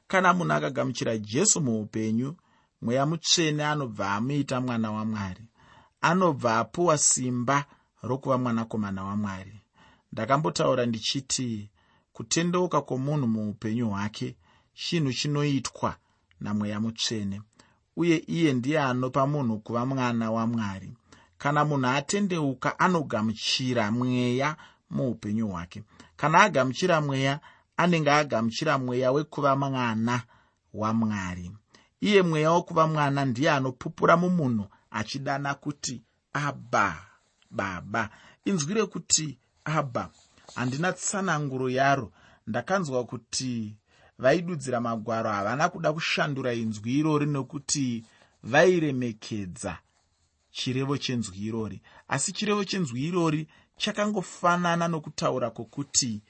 Kana 0.09 0.33
munhu 0.35 0.53
akagamuchira 0.53 1.19
jesu 1.19 1.61
muupenyu 1.61 2.37
mweya 2.83 3.07
mutsvene 3.07 3.65
anobva 3.65 4.11
amuita 4.15 4.61
mwana 4.61 4.91
wamwari 4.93 5.45
anobva 6.01 6.59
apuwa 6.59 6.99
simba 6.99 7.65
rokuva 8.03 8.39
mwanakomana 8.39 9.05
wamwari. 9.05 9.61
Ndakambotaura 10.13 10.87
ndichiti 10.87 11.71
kutendeuka 12.25 12.81
kwomunhu 12.81 13.27
muupenyu 13.27 13.89
hwake 13.91 14.37
chinhu 14.75 15.13
chinoitwa 15.13 15.97
namweya 16.41 16.81
mutsvene 16.81 17.43
uye 17.97 18.17
iye 18.17 18.53
ndiye 18.53 18.81
anopa 18.81 19.27
munhu 19.27 19.59
kuva 19.59 19.87
mwana 19.87 20.31
wamwari 20.31 20.93
kana 21.39 21.65
munhu 21.65 21.87
atendeuka 21.89 22.79
anogamuchira 22.79 23.91
mweya 23.93 24.57
muupenyu 24.91 25.49
hwake. 25.49 25.83
Kana 26.17 26.41
agamuchira 26.41 27.01
mweya 27.01 27.41
anenge 27.77 28.11
agamuchira 28.11 28.79
mweya 28.79 29.13
wekuva 29.13 29.57
mwana 29.57 30.23
wamwari 30.75 31.51
iye 32.01 32.23
mweya 32.23 32.51
wokuva 32.53 32.87
mwana 32.87 33.25
ndiye 33.25 33.51
anopupura 33.51 34.17
mumunhu 34.17 34.67
achidana 34.91 35.55
kuti 35.55 36.03
abha 36.33 36.97
baba. 37.51 38.11
Inzwi 38.45 38.75
rekuti 38.75 39.39
abha 39.65 40.09
handina 40.55 40.93
tsananguro 40.93 41.71
yaro. 41.71 42.13
Ndakanzwa 42.47 43.05
kuti 43.05 43.77
vaidudzira 44.19 44.81
magwaro 44.81 45.31
havana 45.31 45.69
kuda 45.69 45.93
kushandura 45.93 46.55
inzwi 46.55 46.99
irori 46.99 47.27
nokuti 47.27 48.05
vairemekedza 48.43 49.79
chirevo 50.51 50.97
chenzwi 50.99 51.39
irori. 51.39 51.81
Asi 52.09 52.33
chirevo 52.33 52.65
chenzwi 52.65 53.05
irori 53.05 53.47
chakangofanana 53.77 54.89
nokutaura 54.89 55.51
kwokuti 55.51 56.23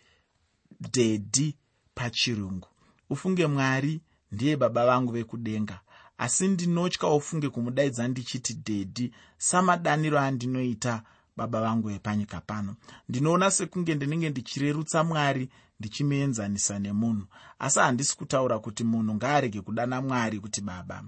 dhedhi 0.81 1.57
pachirungu. 1.95 2.69
Ufunge 3.11 3.47
mwari 3.47 4.01
ndiye 4.33 4.57
baba 4.57 4.87
vangu 4.87 5.13
vekudenga. 5.13 5.81
Asi 6.19 6.49
ndinotya 6.49 7.09
ufunge 7.09 7.49
kumudaidza 7.49 8.09
ndichiti 8.09 8.53
dhedhi 8.55 9.13
samadaniro 9.39 10.19
andinoita 10.19 11.03
baba 11.41 11.61
vangu 11.61 11.89
vepanyika 11.89 12.41
pano. 12.41 12.77
Ndinoona 13.09 13.51
sekunge 13.51 13.95
ndinenge 13.95 14.31
ndichirerutsa 14.31 15.05
mwari 15.05 15.49
ndichimuenzanisa 15.81 16.79
nemunhu. 16.79 17.27
Asi 17.59 17.79
handisi 17.79 18.17
kutaura 18.17 18.59
kuti 18.59 18.85
munhu 18.85 19.15
ngaarege 19.15 19.61
kudana 19.61 20.03
mwari 20.03 20.41
kuti 20.41 20.61
baba. 20.61 21.05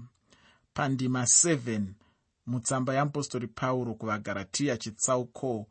Pandima 0.73 1.23
7 1.23 1.81
mutsamba 2.47 2.93
yeapostori 2.93 3.47
pauro 3.47 3.93
kuvagaratiya 3.93 4.77
chitsauko 4.77 5.67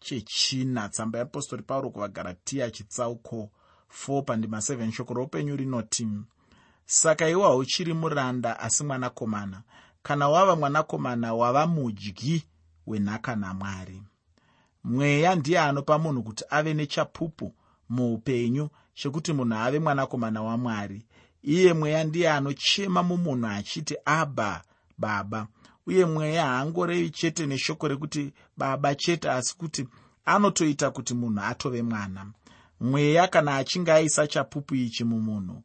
chechina. 0.00 0.88
Tsamba 0.88 1.18
yeapostori 1.18 1.62
pauro 1.62 1.90
kuvagaratiya 1.90 2.70
chitsauko 2.70 3.50
4 4.08 4.22
pandima 4.22 4.58
7 4.58 4.92
shoko 4.92 5.14
roupenyu 5.14 5.56
rinoti 5.56 6.08
saka 6.86 7.28
iwe 7.28 7.42
hauchiri 7.42 7.94
muranda 7.94 8.60
asi 8.60 8.84
mwanakomana. 8.84 9.62
Kana 10.02 10.28
wava 10.28 10.56
mwanakomana 10.56 11.34
wava 11.34 11.66
mudyi 11.66 12.44
wenhaka 12.86 13.36
namwari. 13.36 14.02
Mweya 14.84 15.34
ndiye 15.34 15.60
anopa 15.60 15.98
munhu 15.98 16.22
kuti 16.22 16.44
ave 16.50 16.74
nechapupu 16.74 17.54
muupenyu 17.88 18.68
chekuti 18.94 19.32
munhu 19.32 19.54
ave 19.58 19.78
mwanakomana 19.78 20.42
wamwari. 20.42 21.06
Iye 21.42 21.72
mweya 21.72 22.04
ndiye 22.04 22.30
anochema 22.30 23.02
mumunhu 23.02 23.46
achiti 23.46 23.96
abha 24.04 24.62
baba. 24.98 25.46
Uye 25.86 26.04
mweya 26.04 26.46
haangorevi 26.46 27.10
chete 27.10 27.46
neshoko 27.46 27.88
rekuti 27.88 28.32
baba 28.56 28.94
chete 28.94 29.30
asi 29.30 29.56
kuti 29.56 29.88
anotoita 30.24 30.90
kuti 30.90 31.14
munhu 31.14 31.40
atove 31.40 31.82
mwana. 31.82 32.26
Mweya 32.80 33.28
kana 33.28 33.56
achinge 33.56 33.92
aisa 33.92 34.26
chapupu 34.26 34.74
ichi 34.74 35.04
mumunhu 35.04 35.62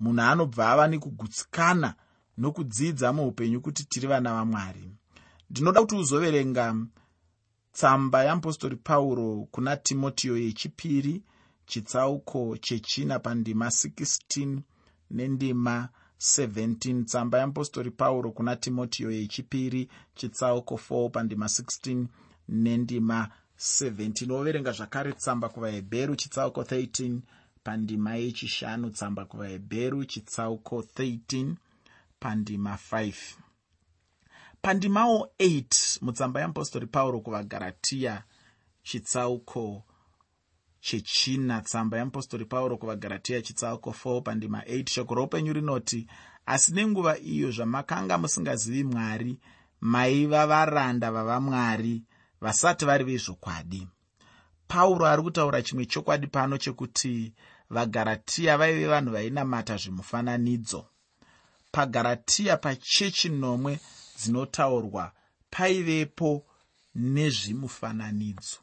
munhu 0.00 0.22
anobva 0.22 0.70
ava 0.72 0.88
nekugutsikana 0.88 1.94
nokudzidza 2.38 3.12
muupenyu 3.12 3.60
kuti 3.60 3.84
tiri 3.84 4.06
vana 4.06 4.34
vamwari 4.34 4.90
ndinoda 5.50 5.80
kuti 5.80 5.94
uzoverenga 5.94 6.76
tsamba 7.72 8.24
yeapostori 8.24 8.76
pauro 8.76 9.48
kuna 9.50 9.76
timotiyo 9.76 10.38
yechipiri 10.38 11.22
chitsauko 11.66 12.56
chechina 12.56 13.18
pandima 13.18 13.66
16 13.66 14.58
nendima 15.10 15.88
17 16.18 17.04
tsamba 17.04 17.38
yeapostori 17.38 17.90
pauro 17.90 18.32
kuna 18.32 18.56
timotiyo 18.56 19.10
yechipiri 19.10 19.88
chitsauko 20.14 20.74
4 20.74 21.10
pandima 21.10 21.46
16 21.46 22.06
nendima 22.48 23.28
17 23.58 24.32
woverenga 24.32 24.72
zvakare 24.72 25.12
tsamba 25.12 25.48
kuvahebheru 25.48 26.16
chitsauko 26.16 26.62
13 26.62 27.18
pandima 27.64 28.16
yechishanu 28.16 28.90
tsamba 28.90 29.24
kuvahebheru 29.24 30.04
chitsauko 30.04 30.80
13 30.80 31.54
pandima 32.20 32.78
5 32.92 33.47
pandimawo 34.62 35.30
8 35.38 35.98
mutsamba 36.00 36.40
yeapostori 36.40 36.86
pauro 36.86 37.20
kuvagaratiya 37.20 38.22
chitsauko 38.82 39.84
chechina. 40.80 41.60
Tsamba 41.60 41.96
yeapostori 41.96 42.44
pauro 42.44 42.76
kuvagaratiya 42.76 43.42
chitsauko 43.42 43.90
4 44.04 44.22
pandima 44.22 44.60
8 44.60 44.90
shoko 44.90 45.14
roupenyu 45.14 45.52
rinoti 45.52 46.06
asi 46.46 46.72
nenguva 46.72 47.18
iyo 47.18 47.50
zvamakanga 47.50 48.18
musingazivi 48.18 48.84
mwari 48.84 49.38
maiva 49.80 50.46
varanda 50.46 51.10
vavamwari 51.12 52.02
vasati 52.40 52.84
vari 52.84 53.04
vezvokwadi. 53.04 53.88
Pauro 54.68 55.06
ari 55.06 55.22
kutaura 55.22 55.62
chimwe 55.62 55.86
chokwadi 55.86 56.26
pano 56.26 56.58
chekuti 56.58 57.34
vagaratiya 57.70 58.58
vaive 58.58 58.86
vanhu 58.86 59.12
vainamata 59.12 59.76
zvemufananidzo 59.76 60.86
pagaratiya 61.72 62.56
pachechi 62.56 63.28
nomwe 63.28 63.80
dzinotaurwa 64.18 65.12
paivepo 65.50 66.44
nezvimufananidzo. 66.94 68.58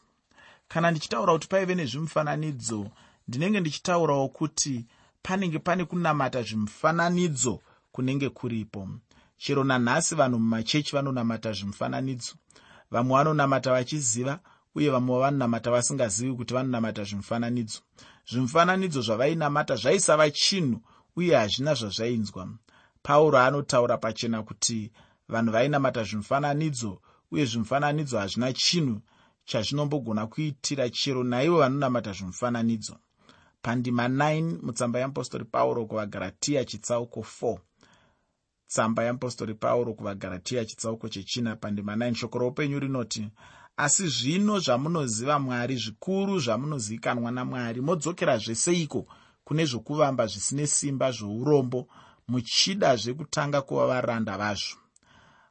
Kana 0.68 0.91
ndichitaura 0.91 1.34
kuti 1.34 1.48
paive 1.48 1.76
nezvimufananidzo 1.76 2.91
ndinenge 3.28 3.60
ndichitaurawo 3.60 4.30
kuti 4.30 4.86
panenge 5.24 5.60
pane 5.60 5.86
kunamata 5.86 6.44
zvimufananidzo 6.44 7.62
kunenge 7.91 8.30
kuripo. 8.30 8.89
Chero 9.38 9.63
nanhasi 9.63 10.15
vanhu 10.15 10.39
mumachechi 10.39 10.96
vanonamata 10.96 11.52
zvimufananidzo. 11.54 12.34
Vamwe 12.91 13.18
vanonamata 13.18 13.72
vachiziva 13.72 14.39
uye 14.76 14.89
vamwe 14.89 15.20
vanonamata 15.20 15.72
vasingazivi 15.72 16.34
kuti 16.34 16.54
vanonamata 16.54 17.04
zvimufananidzo. 17.04 17.80
Zvimufananidzo 18.30 19.02
zvavainamata 19.02 19.76
zvaisava 19.76 20.32
chinhu 20.32 20.82
uye 21.15 21.36
hazvina 21.36 21.74
zvazvainzwa. 21.74 22.50
Pauro 23.04 23.39
anotaura 23.39 23.98
pachena 23.98 24.44
kuti 24.44 24.91
vanhu 25.29 25.51
vainamata 25.51 26.03
zvimufananidzo 26.03 27.01
uye 27.31 27.45
zvimufananidzo 27.45 28.17
hazvina 28.19 28.53
chinhu 28.53 29.01
chazvinombogona 29.45 30.27
kuitira 30.27 30.89
chero 30.89 31.23
naivo 31.23 31.57
vanonamata 31.57 32.11
zvimufananidzo. 32.13 32.95
Pandima 33.61 34.07
9 34.07 34.59
mutsamba 34.65 34.99
yeapostori 34.99 35.45
pauro 35.45 35.85
kuvagaratiya 35.85 36.65
chitsauko 36.65 37.19
4 37.41 37.57
tsamba 38.67 39.03
yeapostori 39.03 39.53
pauro 39.53 39.93
kuvagaratiya 39.93 40.65
chitsauko 40.65 41.09
chechina 41.09 41.55
pandima 41.55 41.95
9 41.95 42.15
shoko 42.15 42.39
roupenyu 42.39 42.79
rinoti 42.79 43.29
asi 43.77 44.07
zvino 44.07 44.59
zvamunoziva 44.59 45.39
mwari 45.39 45.75
zvikuru 45.77 46.39
zvamunozivikanwa 46.39 47.31
namwari 47.31 47.81
modzokerazve 47.81 48.55
seiko 48.55 49.07
kune 49.43 49.65
zvokuvamba 49.65 50.27
zvisine 50.27 50.67
simba 50.67 51.11
zvourombo 51.11 51.88
muchida 52.27 52.95
zvekutanga 52.95 53.61
kuva 53.61 53.88
varanda 53.88 54.38
vazvo 54.38 54.85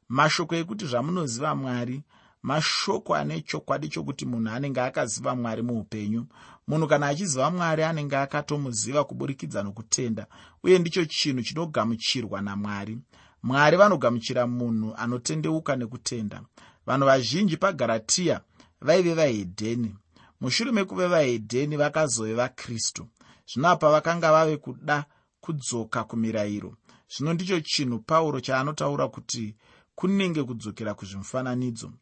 mashoko 0.08 0.54
ekuti 0.54 0.86
zvamunoziva 0.86 1.54
mwari 1.54 2.02
mashoko 2.44 3.14
ane 3.14 3.40
chokwadi 3.40 3.88
chokuti 3.88 4.26
munhu 4.26 4.50
anenge 4.54 4.80
akaziva 4.80 5.34
mwari 5.36 5.62
muupenyu. 5.62 6.26
Munhu 6.68 6.86
kana 6.88 7.06
achiziva 7.08 7.50
mwari 7.50 7.82
anenge 7.82 8.16
akatomuziva 8.16 9.04
kuburikidza 9.04 9.62
nokutenda 9.62 10.26
uye 10.62 10.78
ndicho 10.78 11.04
chinhu 11.04 11.42
chinogamuchirwa 11.42 12.40
namwari. 12.40 12.98
Mwari 13.42 13.76
vanogamuchira 13.76 14.46
munhu 14.46 14.94
anotendeuka 14.96 15.76
nekutenda. 15.76 16.42
Vanhu 16.86 17.06
vazhinji 17.06 17.56
pagaratiya 17.56 18.40
vaive 18.80 19.14
vahedheni. 19.14 19.94
Mushure 20.40 20.72
mekuve 20.72 21.06
vahedheni 21.06 21.76
vakazove 21.76 22.34
vakristu. 22.34 23.06
Zvino 23.48 23.68
apa 23.68 23.90
vakanga 23.90 24.32
vave 24.32 24.56
kuda 24.56 25.04
kudzoka 25.40 26.04
kumirayiro. 26.04 26.76
Zvino 27.08 27.32
ndicho 27.32 27.60
chinhu 27.60 27.98
pauro 27.98 28.40
chaanotaura 28.40 29.08
kuti 29.08 29.54
kunenge 29.94 30.42
kudzokera 30.44 30.94
kuzvimufananidzo 30.94 31.92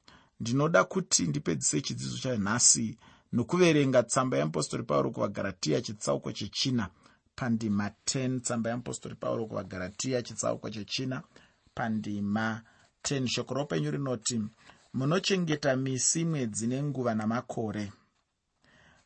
ndinoda 0.41 0.85
kuti 0.85 1.23
ndipedzise 1.27 1.81
chidzidzo 1.81 2.19
chanhasi 2.19 2.99
nokuverenga 3.33 4.03
tsamba 4.03 4.37
yeapostori 4.37 4.83
pauro 4.83 5.11
kuvagaratiya 5.11 5.81
chitsauko 5.81 6.33
chechina. 6.33 6.89
Pandima 7.35 7.91
10 8.07 8.41
tsamba 8.41 8.71
yeapostori 8.71 9.15
pauro 9.15 9.47
kuvagaratiya 9.47 10.23
chitsauko 10.23 10.71
chechina. 10.71 11.23
Pandima 11.75 12.63
10 13.03 13.27
shoko 13.27 13.55
roupenyu 13.55 13.91
rinoti 13.91 14.43
munochengeta 14.95 15.77
misi 15.77 16.25
mwedzi 16.25 16.67
nenguva 16.67 17.15
namakore. 17.15 17.93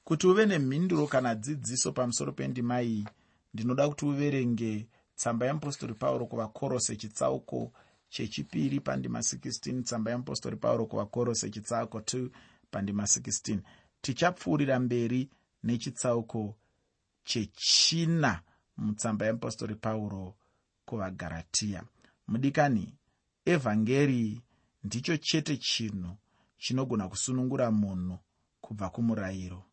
Kuti 0.05 0.27
uve 0.27 0.47
nemhinduro 0.47 1.07
kana 1.07 1.35
dzidziso 1.35 1.93
pamusoro 1.93 2.33
pendima 2.33 2.83
iyi 2.83 3.07
ndinoda 3.55 3.89
kuti 3.89 4.05
uverenge 4.05 4.87
tsamba 5.17 5.47
yeapostori 5.47 5.95
pauro 5.95 6.27
kuvakorose 6.27 6.97
chitsauko 6.97 7.73
chechipiri 8.09 8.81
pandima 8.81 9.19
16 9.19 9.83
tsamba 9.83 10.11
yeapostori 10.11 10.57
pauro 10.57 10.87
kuvakorose 10.87 11.51
chitsauko 11.51 11.99
2 11.99 12.31
pandima 12.71 13.03
16 13.03 13.59
tichapfuurira 14.01 14.81
mberi 14.81 15.31
nechitsauko 15.63 16.57
chechina 17.25 18.43
mutsamba 18.77 19.27
yeapostori 19.27 19.75
pauro 19.75 20.35
kuvagaratiya 20.85 21.83
mudikani 22.29 22.95
evhangeri 23.45 24.41
ndicho 24.85 25.17
chete 25.17 25.57
chinhu 25.57 26.17
chinogona 26.59 27.09
kusunungura 27.09 27.71
munhu 27.71 28.19
kubva 28.61 28.91
kumurayiro 28.91 29.65